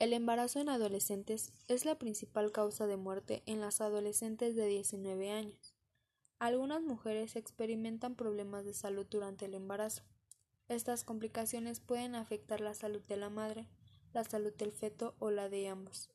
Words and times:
El 0.00 0.14
embarazo 0.14 0.60
en 0.60 0.70
adolescentes 0.70 1.52
es 1.68 1.84
la 1.84 1.98
principal 1.98 2.52
causa 2.52 2.86
de 2.86 2.96
muerte 2.96 3.42
en 3.44 3.60
las 3.60 3.82
adolescentes 3.82 4.56
de 4.56 4.64
19 4.64 5.30
años. 5.30 5.74
Algunas 6.38 6.80
mujeres 6.80 7.36
experimentan 7.36 8.14
problemas 8.14 8.64
de 8.64 8.72
salud 8.72 9.06
durante 9.10 9.44
el 9.44 9.52
embarazo. 9.52 10.02
Estas 10.68 11.04
complicaciones 11.04 11.80
pueden 11.80 12.14
afectar 12.14 12.62
la 12.62 12.72
salud 12.72 13.02
de 13.08 13.18
la 13.18 13.28
madre, 13.28 13.68
la 14.14 14.24
salud 14.24 14.54
del 14.54 14.72
feto 14.72 15.16
o 15.18 15.30
la 15.30 15.50
de 15.50 15.68
ambos. 15.68 16.08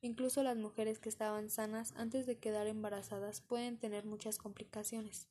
Incluso 0.00 0.42
las 0.42 0.56
mujeres 0.56 0.98
que 0.98 1.08
estaban 1.08 1.48
sanas 1.48 1.92
antes 1.94 2.26
de 2.26 2.40
quedar 2.40 2.66
embarazadas 2.66 3.40
pueden 3.40 3.78
tener 3.78 4.04
muchas 4.04 4.38
complicaciones. 4.38 5.28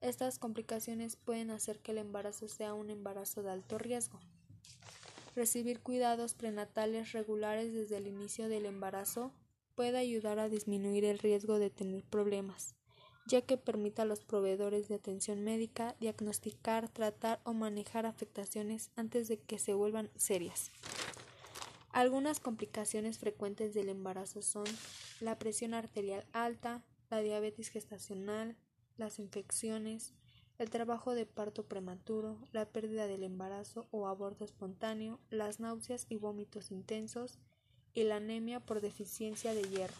Estas 0.00 0.38
complicaciones 0.38 1.16
pueden 1.16 1.50
hacer 1.50 1.80
que 1.80 1.92
el 1.92 1.98
embarazo 1.98 2.48
sea 2.48 2.72
un 2.72 2.88
embarazo 2.88 3.42
de 3.42 3.50
alto 3.50 3.76
riesgo. 3.76 4.18
Recibir 5.36 5.80
cuidados 5.80 6.34
prenatales 6.34 7.12
regulares 7.12 7.72
desde 7.72 7.96
el 7.96 8.08
inicio 8.08 8.48
del 8.48 8.66
embarazo 8.66 9.32
puede 9.76 9.98
ayudar 9.98 10.38
a 10.38 10.48
disminuir 10.48 11.04
el 11.04 11.18
riesgo 11.18 11.58
de 11.58 11.70
tener 11.70 12.02
problemas, 12.04 12.74
ya 13.26 13.40
que 13.42 13.56
permite 13.56 14.02
a 14.02 14.04
los 14.04 14.20
proveedores 14.24 14.88
de 14.88 14.96
atención 14.96 15.42
médica 15.42 15.94
diagnosticar, 16.00 16.88
tratar 16.88 17.40
o 17.44 17.54
manejar 17.54 18.06
afectaciones 18.06 18.90
antes 18.96 19.28
de 19.28 19.38
que 19.38 19.58
se 19.58 19.72
vuelvan 19.72 20.10
serias. 20.16 20.72
Algunas 21.92 22.40
complicaciones 22.40 23.18
frecuentes 23.18 23.72
del 23.72 23.88
embarazo 23.88 24.42
son 24.42 24.66
la 25.20 25.38
presión 25.38 25.74
arterial 25.74 26.26
alta, 26.32 26.82
la 27.08 27.20
diabetes 27.20 27.68
gestacional, 27.68 28.56
las 28.96 29.18
infecciones, 29.18 30.12
el 30.60 30.68
trabajo 30.68 31.14
de 31.14 31.24
parto 31.24 31.64
prematuro, 31.64 32.36
la 32.52 32.66
pérdida 32.66 33.06
del 33.06 33.22
embarazo 33.22 33.86
o 33.90 34.06
aborto 34.06 34.44
espontáneo, 34.44 35.18
las 35.30 35.58
náuseas 35.58 36.04
y 36.10 36.16
vómitos 36.16 36.70
intensos 36.70 37.38
y 37.94 38.04
la 38.04 38.16
anemia 38.16 38.60
por 38.60 38.82
deficiencia 38.82 39.54
de 39.54 39.62
hierro. 39.62 39.96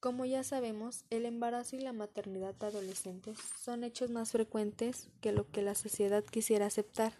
Como 0.00 0.24
ya 0.24 0.42
sabemos, 0.44 1.04
el 1.10 1.26
embarazo 1.26 1.76
y 1.76 1.80
la 1.80 1.92
maternidad 1.92 2.54
adolescentes 2.64 3.36
son 3.60 3.84
hechos 3.84 4.10
más 4.10 4.32
frecuentes 4.32 5.10
que 5.20 5.32
lo 5.32 5.50
que 5.50 5.60
la 5.60 5.74
sociedad 5.74 6.24
quisiera 6.24 6.64
aceptar, 6.64 7.12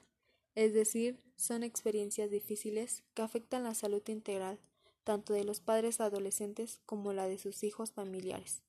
es 0.55 0.73
decir, 0.73 1.21
son 1.37 1.63
experiencias 1.63 2.31
difíciles 2.31 3.05
que 3.13 3.21
afectan 3.21 3.65
la 3.65 3.75
salud 3.75 4.03
integral 4.09 4.59
tanto 5.03 5.35
de 5.35 5.45
los 5.45 5.61
padres 5.61 6.01
adolescentes 6.01 6.81
como 6.87 7.13
la 7.13 7.29
de 7.29 7.37
sus 7.37 7.65
hijos 7.65 7.93
familiares 7.93 8.63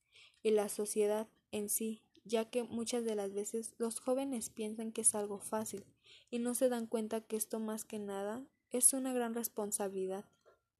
y 0.44 0.52
la 0.52 0.68
sociedad 0.68 1.30
en 1.54 1.70
sí 1.70 2.02
ya 2.26 2.50
que 2.50 2.64
muchas 2.64 3.06
de 3.06 3.16
las 3.16 3.34
veces 3.34 3.76
los 3.78 4.00
jóvenes 4.00 4.50
piensan 4.50 4.92
que 4.92 5.02
es 5.02 5.14
algo 5.14 5.38
fácil 5.38 5.86
y 6.32 6.40
no 6.40 6.56
se 6.56 6.70
dan 6.70 6.88
cuenta 6.88 7.22
que 7.22 7.38
esto 7.38 7.60
más 7.60 7.86
que 7.86 8.00
nada 8.00 8.44
es 8.72 8.94
una 8.94 9.14
gran 9.14 9.36
responsabilidad, 9.36 10.26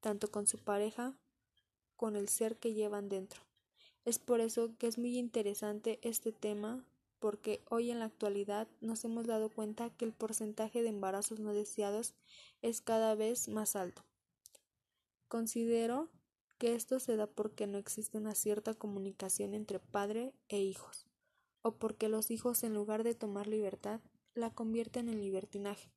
tanto 0.00 0.30
con 0.30 0.46
su 0.46 0.58
pareja, 0.58 1.16
con 1.96 2.16
el 2.16 2.28
ser 2.28 2.56
que 2.58 2.74
llevan 2.74 3.08
dentro. 3.08 3.42
Es 4.04 4.18
por 4.18 4.40
eso 4.40 4.76
que 4.76 4.88
es 4.88 4.98
muy 4.98 5.16
interesante 5.16 6.00
este 6.02 6.32
tema, 6.32 6.84
porque 7.20 7.62
hoy 7.70 7.90
en 7.90 8.00
la 8.00 8.06
actualidad 8.06 8.68
nos 8.80 9.04
hemos 9.04 9.26
dado 9.26 9.48
cuenta 9.48 9.90
que 9.90 10.04
el 10.04 10.12
porcentaje 10.12 10.82
de 10.82 10.88
embarazos 10.88 11.38
no 11.38 11.54
deseados 11.54 12.14
es 12.60 12.80
cada 12.80 13.14
vez 13.14 13.48
más 13.48 13.76
alto. 13.76 14.04
Considero 15.28 16.10
que 16.58 16.74
esto 16.74 17.00
se 17.00 17.16
da 17.16 17.26
porque 17.26 17.66
no 17.66 17.78
existe 17.78 18.18
una 18.18 18.34
cierta 18.34 18.74
comunicación 18.74 19.54
entre 19.54 19.78
padre 19.78 20.34
e 20.48 20.58
hijos 20.58 21.05
o 21.66 21.72
porque 21.72 22.08
los 22.08 22.30
hijos 22.30 22.62
en 22.62 22.74
lugar 22.74 23.02
de 23.02 23.16
tomar 23.16 23.48
libertad 23.48 24.00
la 24.34 24.54
convierten 24.54 25.08
en 25.08 25.20
libertinaje. 25.20 25.90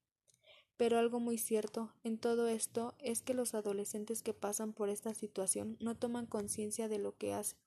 Pero 0.77 0.97
algo 0.97 1.19
muy 1.19 1.37
cierto 1.37 1.93
en 2.03 2.17
todo 2.17 2.47
esto 2.47 2.95
es 2.97 3.21
que 3.21 3.35
los 3.35 3.53
adolescentes 3.53 4.23
que 4.23 4.33
pasan 4.33 4.73
por 4.73 4.89
esta 4.89 5.13
situación 5.13 5.77
no 5.79 5.95
toman 5.95 6.25
conciencia 6.25 6.87
de 6.87 6.97
lo 6.97 7.15
que 7.17 7.35
hacen, 7.35 7.59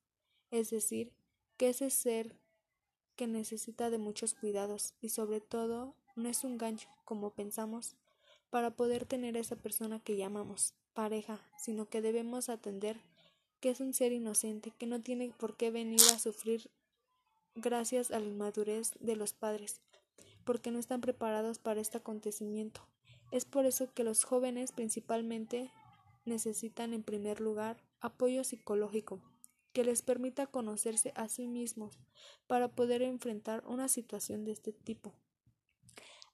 es 0.50 0.70
decir, 0.70 1.12
que 1.56 1.68
ese 1.68 1.90
ser 1.90 2.40
que 3.14 3.28
necesita 3.28 3.88
de 3.88 3.98
muchos 3.98 4.34
cuidados 4.34 4.94
y 5.00 5.10
sobre 5.10 5.40
todo 5.40 5.94
no 6.16 6.28
es 6.28 6.42
un 6.42 6.58
gancho, 6.58 6.88
como 7.04 7.34
pensamos, 7.34 7.94
para 8.50 8.74
poder 8.74 9.06
tener 9.06 9.36
a 9.36 9.40
esa 9.40 9.54
persona 9.54 10.00
que 10.00 10.16
llamamos 10.16 10.74
pareja, 10.92 11.40
sino 11.56 11.88
que 11.88 12.02
debemos 12.02 12.48
atender 12.48 13.00
que 13.60 13.70
es 13.70 13.78
un 13.78 13.94
ser 13.94 14.10
inocente 14.10 14.72
que 14.76 14.86
no 14.86 15.00
tiene 15.00 15.32
por 15.38 15.56
qué 15.56 15.70
venir 15.70 16.00
a 16.12 16.18
sufrir 16.18 16.68
gracias 17.54 18.10
a 18.10 18.18
la 18.18 18.26
inmadurez 18.26 18.92
de 19.00 19.16
los 19.16 19.32
padres, 19.32 19.80
porque 20.44 20.70
no 20.70 20.78
están 20.78 21.00
preparados 21.00 21.58
para 21.58 21.80
este 21.80 21.98
acontecimiento. 21.98 22.86
Es 23.30 23.44
por 23.44 23.66
eso 23.66 23.92
que 23.92 24.04
los 24.04 24.24
jóvenes 24.24 24.72
principalmente 24.72 25.70
necesitan 26.24 26.92
en 26.92 27.02
primer 27.02 27.40
lugar 27.40 27.82
apoyo 28.00 28.44
psicológico 28.44 29.20
que 29.72 29.84
les 29.84 30.02
permita 30.02 30.46
conocerse 30.46 31.12
a 31.16 31.28
sí 31.28 31.48
mismos 31.48 31.98
para 32.46 32.68
poder 32.68 33.02
enfrentar 33.02 33.64
una 33.66 33.88
situación 33.88 34.44
de 34.44 34.52
este 34.52 34.72
tipo. 34.72 35.14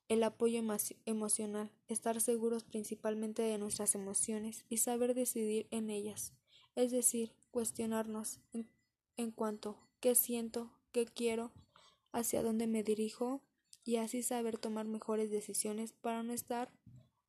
El 0.09 0.23
apoyo 0.23 0.61
emocional, 1.05 1.71
estar 1.87 2.21
seguros 2.21 2.65
principalmente 2.65 3.43
de 3.43 3.59
nuestras 3.59 3.95
emociones 3.95 4.65
y 4.69 4.79
saber 4.79 5.15
decidir 5.15 5.69
en 5.71 5.91
ellas, 5.91 6.33
es 6.75 6.91
decir, 6.91 7.35
cuestionarnos 7.51 8.41
en, 8.53 8.69
en 9.17 9.31
cuanto 9.31 9.79
qué 10.01 10.15
siento, 10.15 10.73
qué 10.93 11.07
quiero, 11.07 11.53
hacia 12.13 12.43
dónde 12.43 12.67
me 12.67 12.83
dirijo 12.83 13.43
y 13.85 13.97
así 13.97 14.23
saber 14.23 14.59
tomar 14.59 14.87
mejores 14.87 15.31
decisiones 15.31 15.93
para 15.93 16.23
no 16.23 16.33
estar 16.33 16.71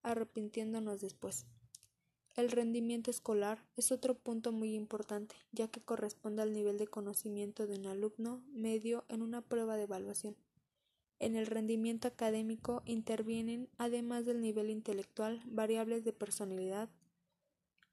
arrepintiéndonos 0.03 1.02
después. 1.02 1.46
El 2.36 2.52
rendimiento 2.52 3.12
escolar 3.12 3.66
es 3.75 3.92
otro 3.92 4.16
punto 4.16 4.52
muy 4.52 4.74
importante, 4.75 5.36
ya 5.52 5.68
que 5.68 5.81
corresponde 5.81 6.42
al 6.42 6.53
nivel 6.53 6.78
de 6.78 6.88
conocimiento 6.88 7.68
de 7.68 7.78
un 7.78 7.88
alumno 7.88 8.44
medio 8.53 9.03
en 9.09 9.22
una 9.22 9.42
prueba 9.42 9.75
de 9.75 9.84
evaluación. 9.84 10.38
En 11.19 11.36
el 11.36 11.48
rendimiento 11.48 12.08
académico 12.08 12.81
intervienen, 12.86 13.68
además 13.78 14.25
del 14.25 14.40
nivel 14.40 14.69
intelectual, 14.69 15.42
variables 15.46 16.06
de 16.06 16.14
personalidad 16.14 16.90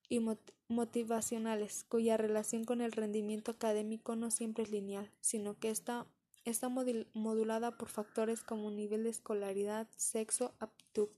y 0.09 0.21
motivacionales, 0.69 1.84
cuya 1.89 2.17
relación 2.17 2.65
con 2.65 2.81
el 2.81 2.93
rendimiento 2.93 3.53
académico 3.53 4.17
no 4.17 4.31
siempre 4.31 4.65
es 4.65 4.71
lineal, 4.71 5.11
sino 5.21 5.59
que 5.59 5.71
está, 5.71 6.06
está 6.44 6.69
modulada 6.69 7.77
por 7.77 7.89
factores 7.89 8.43
como 8.43 8.71
nivel 8.71 9.05
de 9.05 9.11
escolaridad, 9.11 9.89
sexo, 9.97 10.55
aptitud. 10.61 11.09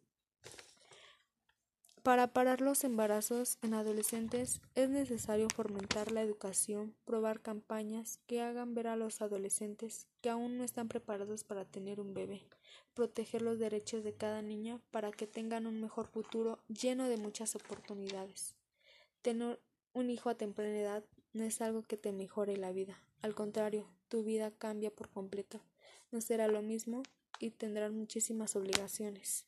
Para 2.08 2.28
parar 2.28 2.62
los 2.62 2.84
embarazos 2.84 3.58
en 3.60 3.74
adolescentes 3.74 4.62
es 4.74 4.88
necesario 4.88 5.48
fomentar 5.54 6.10
la 6.10 6.22
educación, 6.22 6.94
probar 7.04 7.42
campañas 7.42 8.18
que 8.26 8.40
hagan 8.40 8.74
ver 8.74 8.86
a 8.86 8.96
los 8.96 9.20
adolescentes 9.20 10.06
que 10.22 10.30
aún 10.30 10.56
no 10.56 10.64
están 10.64 10.88
preparados 10.88 11.44
para 11.44 11.66
tener 11.66 12.00
un 12.00 12.14
bebé, 12.14 12.46
proteger 12.94 13.42
los 13.42 13.58
derechos 13.58 14.04
de 14.04 14.14
cada 14.14 14.40
niña 14.40 14.80
para 14.90 15.10
que 15.10 15.26
tengan 15.26 15.66
un 15.66 15.82
mejor 15.82 16.06
futuro 16.06 16.60
lleno 16.68 17.08
de 17.10 17.18
muchas 17.18 17.54
oportunidades. 17.54 18.57
Tener 19.28 19.60
un 19.92 20.08
hijo 20.08 20.30
a 20.30 20.36
temprana 20.36 20.80
edad 20.80 21.04
no 21.34 21.44
es 21.44 21.60
algo 21.60 21.82
que 21.82 21.98
te 21.98 22.12
mejore 22.12 22.56
la 22.56 22.72
vida. 22.72 22.98
Al 23.20 23.34
contrario, 23.34 23.86
tu 24.08 24.24
vida 24.24 24.50
cambia 24.50 24.90
por 24.90 25.10
completo. 25.10 25.60
No 26.10 26.22
será 26.22 26.48
lo 26.48 26.62
mismo 26.62 27.02
y 27.38 27.50
tendrás 27.50 27.92
muchísimas 27.92 28.56
obligaciones. 28.56 29.44